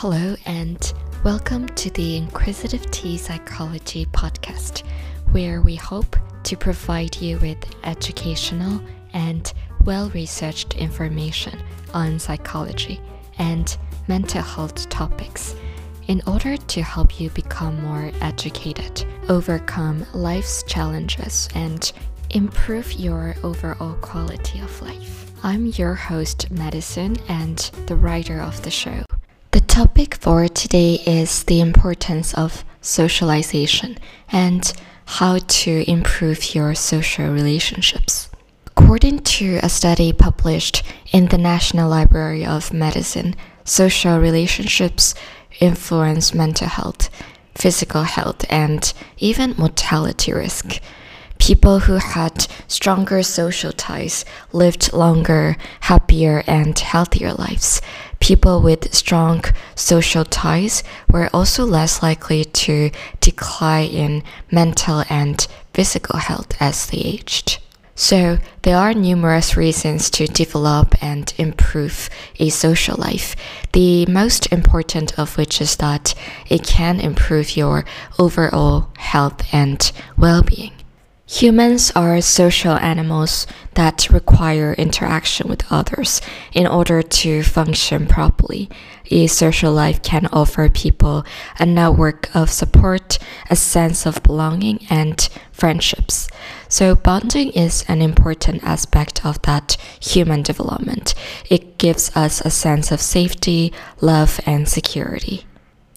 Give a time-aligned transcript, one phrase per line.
[0.00, 0.94] Hello, and
[1.24, 4.82] welcome to the Inquisitive Tea Psychology podcast,
[5.32, 8.80] where we hope to provide you with educational
[9.12, 9.52] and
[9.84, 12.98] well researched information on psychology
[13.36, 13.76] and
[14.08, 15.54] mental health topics
[16.08, 21.92] in order to help you become more educated, overcome life's challenges, and
[22.30, 25.30] improve your overall quality of life.
[25.42, 29.04] I'm your host, Madison, and the writer of the show.
[29.70, 33.98] Topic for today is the importance of socialization
[34.32, 34.72] and
[35.06, 38.28] how to improve your social relationships.
[38.66, 45.14] According to a study published in the National Library of Medicine, social relationships
[45.60, 47.08] influence mental health,
[47.54, 50.80] physical health, and even mortality risk.
[51.38, 57.80] People who had stronger social ties lived longer, happier, and healthier lives.
[58.20, 59.42] People with strong
[59.74, 66.98] social ties were also less likely to decline in mental and physical health as they
[66.98, 67.58] aged.
[67.94, 73.36] So, there are numerous reasons to develop and improve a social life.
[73.72, 76.14] The most important of which is that
[76.48, 77.84] it can improve your
[78.18, 80.72] overall health and well being.
[81.32, 86.20] Humans are social animals that require interaction with others
[86.52, 88.68] in order to function properly.
[89.12, 91.24] A social life can offer people
[91.60, 96.28] a network of support, a sense of belonging, and friendships.
[96.68, 101.14] So, bonding is an important aspect of that human development.
[101.48, 105.44] It gives us a sense of safety, love, and security.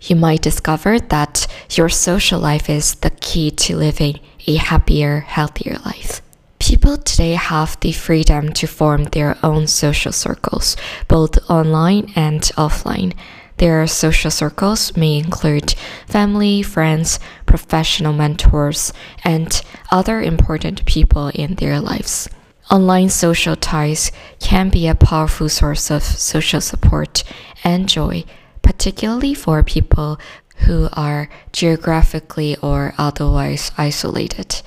[0.06, 5.78] You might discover that your social life is the key to living a happier, healthier
[5.86, 6.22] life.
[6.59, 10.76] People today have the freedom to form their own social circles,
[11.08, 13.14] both online and offline.
[13.58, 15.74] Their social circles may include
[16.06, 18.92] family, friends, professional mentors,
[19.24, 22.28] and other important people in their lives.
[22.70, 27.24] Online social ties can be a powerful source of social support
[27.64, 28.25] and joy,
[28.63, 30.19] particularly for people
[30.66, 34.62] who are geographically or otherwise isolated.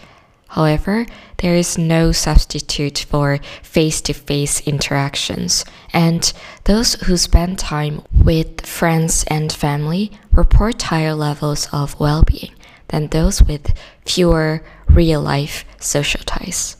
[0.49, 1.07] However,
[1.39, 6.33] there is no substitute for face to face interactions, and
[6.65, 12.53] those who spend time with friends and family report higher levels of well being
[12.89, 13.75] than those with
[14.07, 16.76] fewer real life social ties.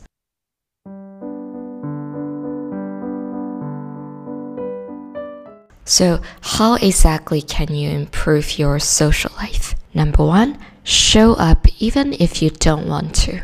[5.87, 9.73] So, how exactly can you improve your social life?
[9.93, 13.43] Number one, show up even if you don't want to.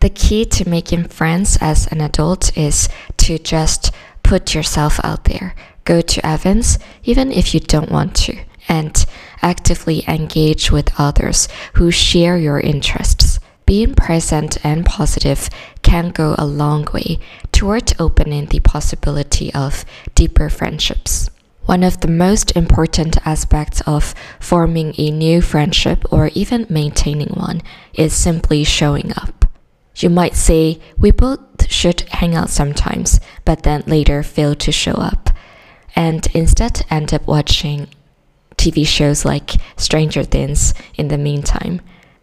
[0.00, 2.88] The key to making friends as an adult is
[3.18, 3.92] to just
[4.24, 5.54] put yourself out there.
[5.84, 8.36] Go to events even if you don't want to,
[8.68, 9.06] and
[9.40, 13.38] actively engage with others who share your interests.
[13.66, 15.48] Being present and positive
[15.82, 17.20] can go a long way
[17.58, 21.28] toward opening the possibility of deeper friendships.
[21.66, 27.62] One of the most important aspects of forming a new friendship or even maintaining one
[27.94, 29.44] is simply showing up.
[29.96, 34.94] You might say, we both should hang out sometimes, but then later fail to show
[34.94, 35.30] up,
[35.96, 37.88] and instead end up watching
[38.56, 41.80] TV shows like Stranger Things in the meantime.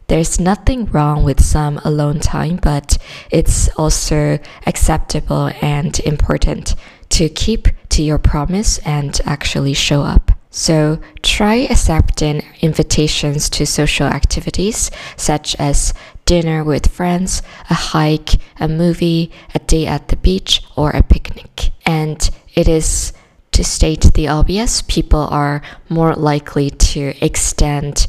[0.08, 2.98] There's nothing wrong with some alone time, but
[3.32, 6.76] it's also acceptable and important
[7.10, 10.32] to keep to your promise and actually show up.
[10.52, 15.94] So try accepting invitations to social activities such as
[16.26, 21.72] dinner with friends, a hike, a movie, a day at the beach, or a picnic.
[21.86, 23.12] And it is
[23.52, 28.06] to state the obvious, people are more likely to extend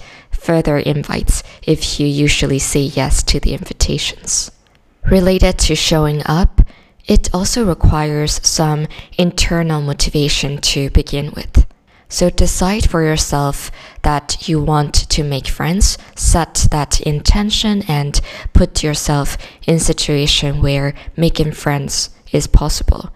[0.46, 4.52] further invites if you usually say yes to the invitations.
[5.10, 6.60] Related to showing up,
[7.06, 8.86] it also requires some
[9.18, 11.66] internal motivation to begin with.
[12.08, 13.72] So decide for yourself
[14.02, 18.20] that you want to make friends, set that intention and
[18.52, 19.36] put yourself
[19.66, 23.10] in situation where making friends is possible.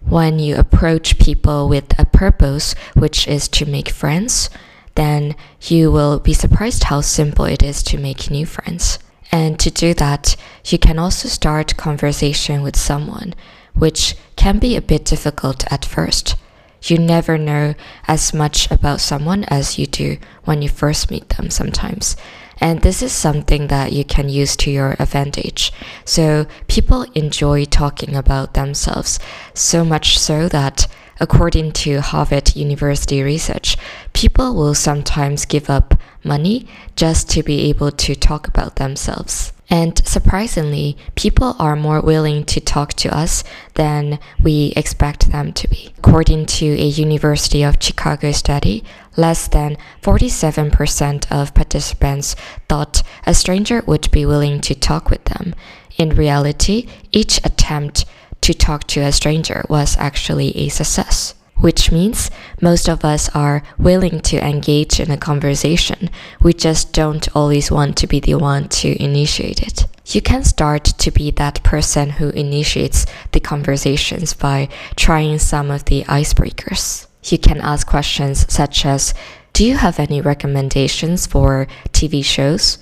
[0.00, 4.50] When you approach people with a purpose, which is to make friends,
[4.94, 8.98] then you will be surprised how simple it is to make new friends.
[9.32, 13.34] And to do that, you can also start conversation with someone,
[13.74, 16.36] which can be a bit difficult at first.
[16.82, 17.74] You never know
[18.06, 22.16] as much about someone as you do when you first meet them sometimes.
[22.58, 25.72] And this is something that you can use to your advantage.
[26.04, 29.18] So people enjoy talking about themselves
[29.54, 30.86] so much so that
[31.24, 33.78] according to Harvard University research,
[34.12, 39.54] people will sometimes give up money just to be able to talk about themselves.
[39.70, 43.42] And surprisingly, people are more willing to talk to us
[43.72, 45.94] than we expect them to be.
[45.96, 48.84] According to a University of Chicago study,
[49.16, 52.36] less than 47% of participants
[52.68, 55.54] thought a stranger would be willing to talk with them.
[55.96, 58.04] In reality, each attempt
[58.44, 62.30] to talk to a stranger was actually a success which means
[62.60, 66.10] most of us are willing to engage in a conversation.
[66.42, 69.86] We just don't always want to be the one to initiate it.
[70.06, 75.86] You can start to be that person who initiates the conversations by trying some of
[75.86, 77.06] the icebreakers.
[77.24, 79.14] You can ask questions such as
[79.54, 82.76] Do you have any recommendations for TV shows?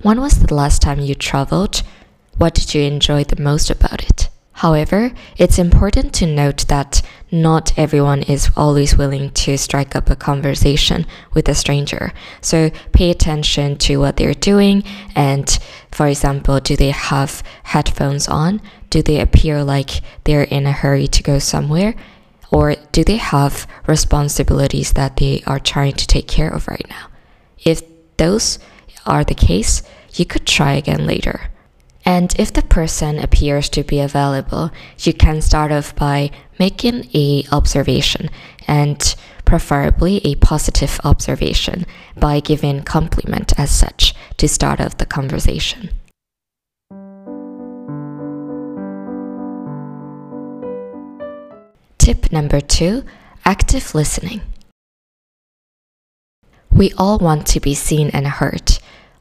[0.00, 1.82] When was the last time you traveled?
[2.38, 4.27] What did you enjoy the most about it?
[4.58, 7.00] However, it's important to note that
[7.30, 12.12] not everyone is always willing to strike up a conversation with a stranger.
[12.40, 14.82] So pay attention to what they're doing
[15.14, 15.48] and,
[15.92, 18.60] for example, do they have headphones on?
[18.90, 21.94] Do they appear like they're in a hurry to go somewhere?
[22.50, 27.06] Or do they have responsibilities that they are trying to take care of right now?
[27.64, 27.82] If
[28.16, 28.58] those
[29.06, 29.84] are the case,
[30.14, 31.52] you could try again later.
[32.08, 37.44] And if the person appears to be available, you can start off by making a
[37.52, 38.30] observation
[38.66, 39.14] and
[39.44, 41.84] preferably a positive observation
[42.16, 45.90] by giving compliment as such to start off the conversation.
[51.98, 53.04] Tip number two
[53.44, 54.40] active listening.
[56.70, 58.78] We all want to be seen and heard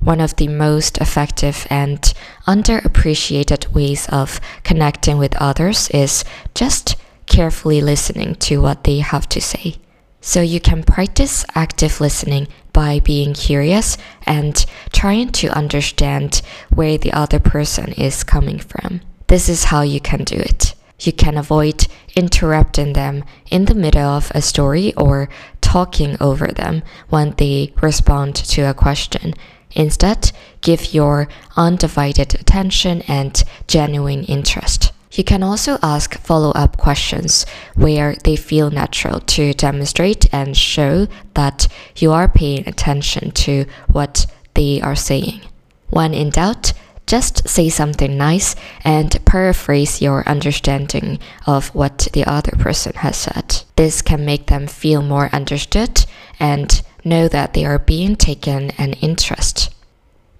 [0.07, 2.13] one of the most effective and
[2.47, 6.23] underappreciated ways of connecting with others is
[6.55, 6.95] just
[7.25, 9.75] carefully listening to what they have to say.
[10.21, 16.41] So you can practice active listening by being curious and trying to understand
[16.73, 19.01] where the other person is coming from.
[19.27, 20.73] This is how you can do it.
[21.01, 25.27] You can avoid interrupting them in the middle of a story or
[25.59, 29.33] talking over them when they respond to a question
[29.71, 30.31] Instead,
[30.61, 34.91] give your undivided attention and genuine interest.
[35.11, 41.07] You can also ask follow up questions where they feel natural to demonstrate and show
[41.33, 45.41] that you are paying attention to what they are saying.
[45.89, 46.73] When in doubt,
[47.07, 53.63] just say something nice and paraphrase your understanding of what the other person has said.
[53.77, 56.05] This can make them feel more understood
[56.37, 59.73] and know that they are being taken an interest.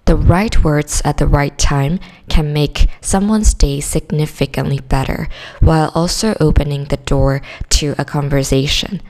[0.04, 2.00] The right words at the right time
[2.30, 5.28] can make someone's day significantly better
[5.60, 9.02] while also opening the door to a conversation.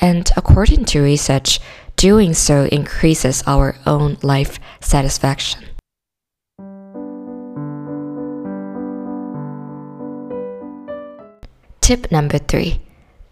[0.00, 1.58] And according to research,
[1.96, 5.64] doing so increases our own life satisfaction.
[11.80, 12.80] Tip number three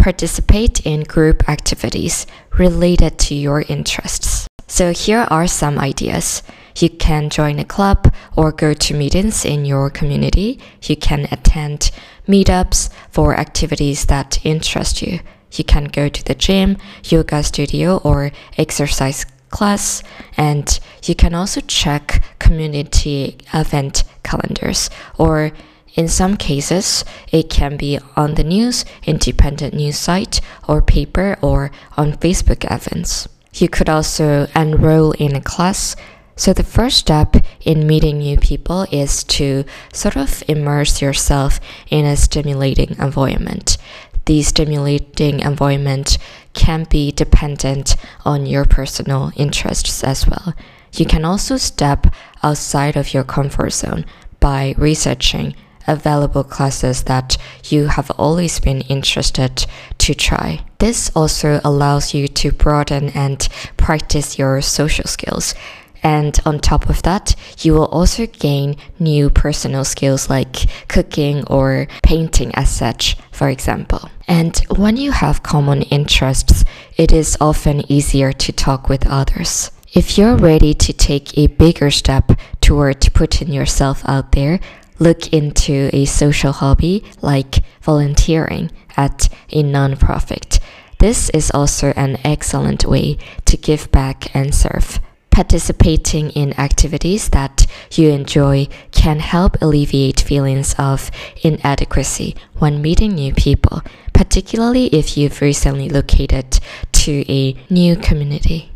[0.00, 2.26] participate in group activities
[2.58, 4.48] related to your interests.
[4.66, 6.42] So, here are some ideas.
[6.76, 10.58] You can join a club or go to meetings in your community.
[10.82, 11.90] You can attend
[12.26, 15.20] meetups for activities that interest you.
[15.52, 20.02] You can go to the gym, yoga studio, or exercise class,
[20.36, 25.50] and you can also check community event calendars or
[26.00, 31.70] in some cases, it can be on the news, independent news site, or paper, or
[31.94, 33.28] on Facebook events.
[33.52, 35.96] You could also enroll in a class.
[36.36, 42.06] So, the first step in meeting new people is to sort of immerse yourself in
[42.06, 43.76] a stimulating environment.
[44.24, 46.16] The stimulating environment
[46.54, 50.54] can be dependent on your personal interests as well.
[50.94, 52.06] You can also step
[52.42, 54.06] outside of your comfort zone
[54.40, 55.54] by researching
[55.86, 59.66] available classes that you have always been interested
[59.98, 60.60] to try.
[60.78, 63.46] This also allows you to broaden and
[63.76, 65.54] practice your social skills.
[66.02, 71.88] And on top of that, you will also gain new personal skills like cooking or
[72.02, 74.08] painting as such, for example.
[74.26, 76.64] And when you have common interests,
[76.96, 79.70] it is often easier to talk with others.
[79.92, 84.60] If you're ready to take a bigger step toward putting yourself out there,
[85.00, 90.60] look into a social hobby like volunteering at a nonprofit.
[91.00, 93.16] This is also an excellent way
[93.46, 95.00] to give back and serve.
[95.30, 101.10] Participating in activities that you enjoy can help alleviate feelings of
[101.42, 103.80] inadequacy when meeting new people,
[104.12, 106.60] particularly if you've recently located
[106.92, 108.70] to a new community.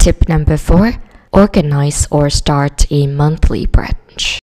[0.00, 0.94] Tip number four
[1.30, 4.38] organize or start a monthly brunch.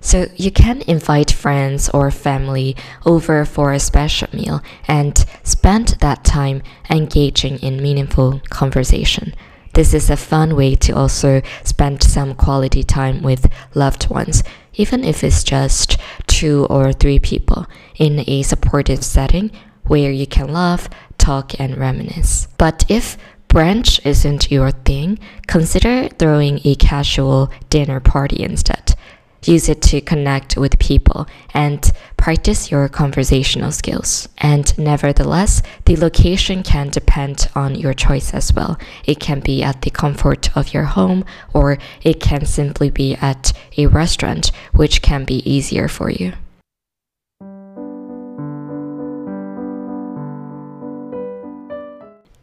[0.00, 6.22] So you can invite friends or family over for a special meal and spend that
[6.22, 9.34] time engaging in meaningful conversation.
[9.74, 14.44] This is a fun way to also spend some quality time with loved ones,
[14.74, 15.98] even if it's just
[16.28, 19.50] two or three people in a supportive setting
[19.82, 22.46] where you can laugh, talk, and reminisce.
[22.56, 28.94] But if brunch isn't your thing, consider throwing a casual dinner party instead.
[29.44, 34.28] Use it to connect with people and practice your conversational skills.
[34.38, 38.76] And nevertheless, the location can depend on your choice as well.
[39.04, 41.24] It can be at the comfort of your home,
[41.54, 46.32] or it can simply be at a restaurant, which can be easier for you.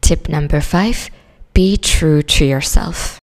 [0.04, 1.08] Tip number five
[1.54, 3.18] be true to yourself.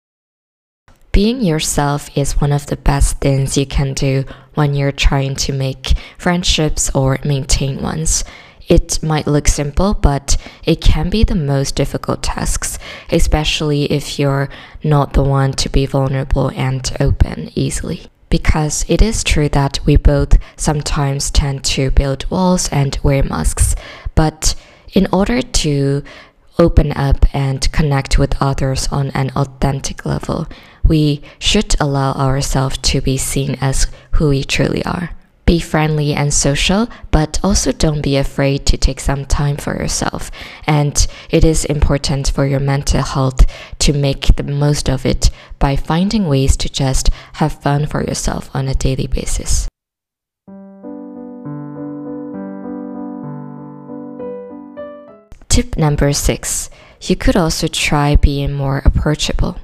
[1.12, 5.54] Being yourself is one of the best things you can do when you're trying to
[5.54, 8.24] make friendships or maintain ones.
[8.68, 12.78] It might look simple, but it can be the most difficult tasks,
[13.12, 14.48] especially if you're
[14.84, 18.06] not the one to be vulnerable and open easily.
[18.30, 23.74] Because it is true that we both sometimes tend to build walls and wear masks,
[24.14, 24.54] but
[24.94, 26.04] in order to
[26.60, 30.48] open up and connect with others on an authentic level,
[30.84, 35.12] we should allow ourselves to be seen as who we truly are.
[35.46, 40.30] Be friendly and social, but also don't be afraid to take some time for yourself.
[40.66, 43.46] And it is important for your mental health
[43.80, 48.50] to make the most of it by finding ways to just have fun for yourself
[48.54, 49.70] on a daily basis.
[55.58, 56.70] Tip number six
[57.02, 59.58] you could also try being more approachable.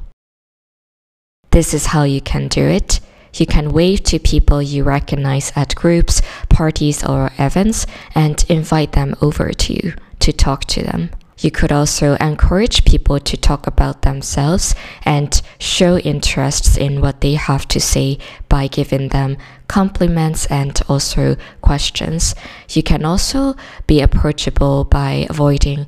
[1.52, 3.00] This is how you can do it.
[3.36, 7.86] You can wave to people you recognize at groups, parties, or events
[8.16, 11.12] and invite them over to you to talk to them.
[11.40, 17.34] You could also encourage people to talk about themselves and show interests in what they
[17.34, 19.38] have to say by giving them
[19.68, 22.36] compliments and also questions.
[22.70, 23.56] You can also
[23.88, 25.88] be approachable by avoiding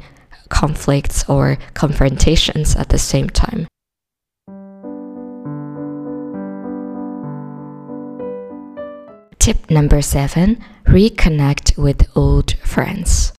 [0.49, 3.67] conflicts or confrontations at the same time.
[9.39, 13.31] Tip number seven reconnect with old friends.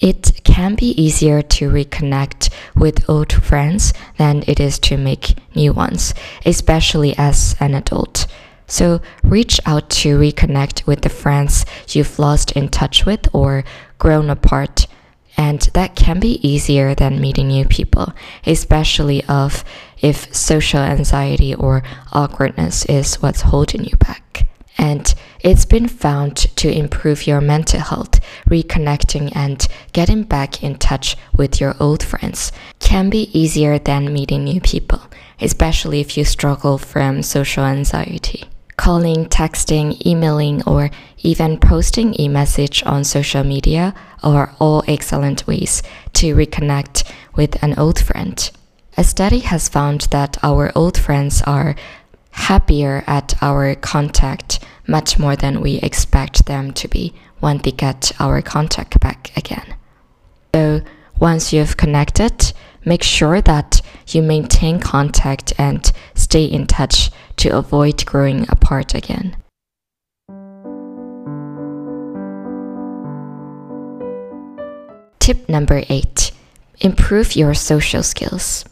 [0.00, 5.72] It can be easier to reconnect with old friends than it is to make new
[5.74, 6.14] ones,
[6.46, 8.26] especially as an adult.
[8.66, 13.64] So reach out to reconnect with the friends you've lost in touch with or
[13.98, 14.86] grown apart.
[15.36, 18.14] And that can be easier than meeting new people,
[18.46, 19.64] especially of
[20.00, 24.46] if social anxiety or awkwardness is what's holding you back
[24.80, 28.20] and it's been found to improve your mental health.
[28.48, 34.44] Reconnecting and getting back in touch with your old friends can be easier than meeting
[34.44, 35.00] new people,
[35.40, 38.44] especially if you struggle from social anxiety.
[38.76, 45.82] Calling, texting, emailing, or even posting a message on social media are all excellent ways
[46.14, 48.50] to reconnect with an old friend.
[48.96, 51.76] A study has found that our old friends are
[52.32, 58.12] happier at our contact much more than we expect them to be when they get
[58.20, 59.76] our contact back again.
[60.54, 60.82] So
[61.18, 62.52] once you've connected,
[62.84, 69.36] make sure that you maintain contact and stay in touch to avoid growing apart again.
[75.20, 76.32] Tip number eight
[76.80, 78.64] improve your social skills.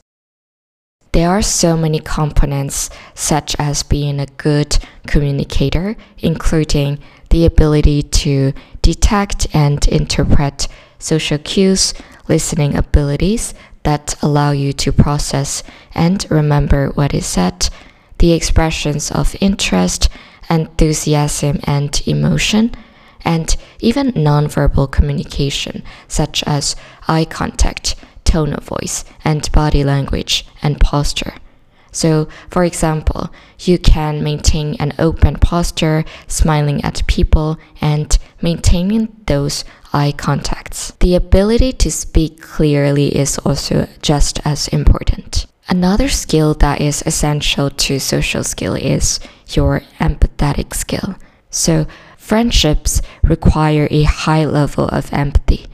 [1.19, 8.53] There are so many components, such as being a good communicator, including the ability to
[8.83, 10.69] detect and interpret
[11.01, 11.93] social cues,
[12.29, 17.69] listening abilities that allow you to process and remember what is said,
[18.19, 20.09] the expressions of interest,
[20.49, 22.71] enthusiasm, and emotion,
[23.25, 26.77] and even nonverbal communication, such as
[27.09, 27.97] eye contact
[28.35, 31.35] tone of voice, and body language and posture.
[31.90, 33.30] So, for example,
[33.61, 40.92] you can maintain an open posture, smiling at people, and maintaining those eye contacts.
[41.00, 45.47] The ability to speak clearly is also just as important.
[45.68, 51.16] Another skill that is essential to social skill is your empathetic skill.
[51.50, 55.66] So, friendships require a high level of empathy.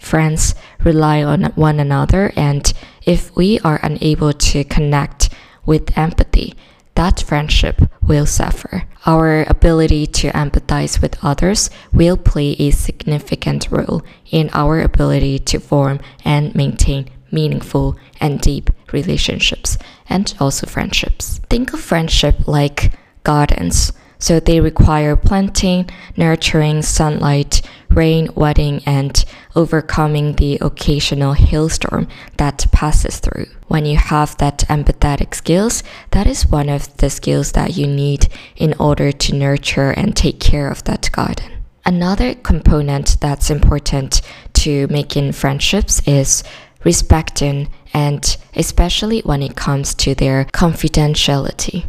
[0.00, 2.72] Friends rely on one another, and
[3.06, 5.28] if we are unable to connect
[5.64, 6.54] with empathy,
[6.94, 8.84] that friendship will suffer.
[9.06, 15.60] Our ability to empathize with others will play a significant role in our ability to
[15.60, 19.78] form and maintain meaningful and deep relationships
[20.08, 21.40] and also friendships.
[21.48, 22.92] Think of friendship like
[23.22, 23.92] gardens.
[24.20, 29.24] So they require planting, nurturing, sunlight, rain, wetting, and
[29.56, 33.46] overcoming the occasional hailstorm that passes through.
[33.66, 38.28] When you have that empathetic skills, that is one of the skills that you need
[38.56, 41.50] in order to nurture and take care of that garden.
[41.84, 44.20] Another component that's important
[44.52, 46.44] to making friendships is
[46.84, 51.86] respecting and especially when it comes to their confidentiality.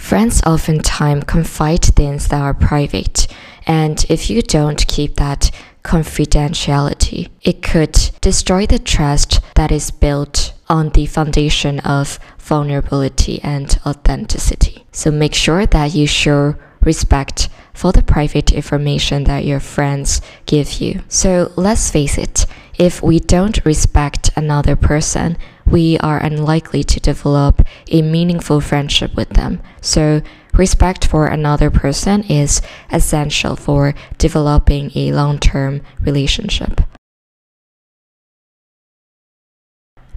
[0.00, 3.28] Friends oftentimes confide things that are private,
[3.64, 5.52] and if you don't keep that
[5.84, 13.78] confidentiality, it could destroy the trust that is built on the foundation of vulnerability and
[13.86, 14.84] authenticity.
[14.90, 20.80] So make sure that you show respect for the private information that your friends give
[20.80, 21.02] you.
[21.08, 22.46] So let's face it,
[22.78, 25.36] if we don't respect another person,
[25.70, 29.60] we are unlikely to develop a meaningful friendship with them.
[29.80, 30.22] So,
[30.52, 32.60] respect for another person is
[32.90, 36.80] essential for developing a long term relationship.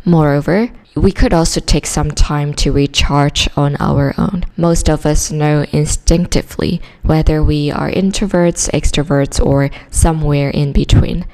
[0.06, 4.44] Moreover, we could also take some time to recharge on our own.
[4.58, 11.26] Most of us know instinctively whether we are introverts, extroverts, or somewhere in between.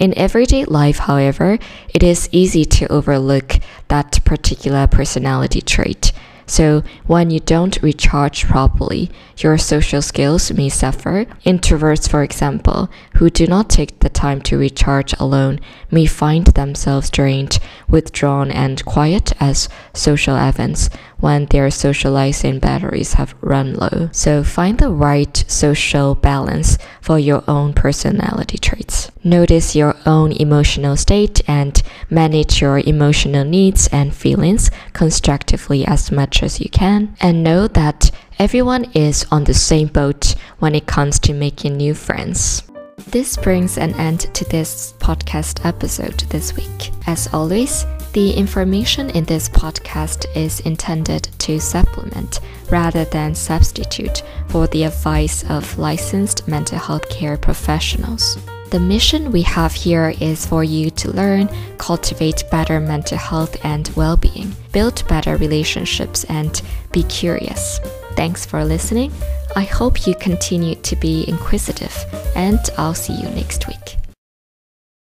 [0.00, 1.58] In everyday life, however,
[1.92, 6.12] it is easy to overlook that particular personality trait.
[6.46, 11.26] So, when you don't recharge properly, your social skills may suffer.
[11.44, 15.60] Introverts, for example, who do not take the time to recharge alone,
[15.90, 20.88] may find themselves drained, withdrawn, and quiet as social events
[21.20, 24.08] when their socializing batteries have run low.
[24.12, 29.10] So, find the right social balance for your own personality traits.
[29.22, 36.42] Notice your own emotional state and manage your emotional needs and feelings constructively as much
[36.42, 37.16] as you can.
[37.20, 41.94] And know that everyone is on the same boat when it comes to making new
[41.94, 42.62] friends.
[43.08, 46.92] This brings an end to this podcast episode this week.
[47.06, 54.66] As always, the information in this podcast is intended to supplement rather than substitute for
[54.68, 58.36] the advice of licensed mental health care professionals.
[58.70, 63.88] The mission we have here is for you to learn, cultivate better mental health and
[63.96, 67.80] well being, build better relationships, and be curious.
[68.12, 69.12] Thanks for listening.
[69.56, 71.96] I hope you continue to be inquisitive,
[72.36, 73.99] and I'll see you next week.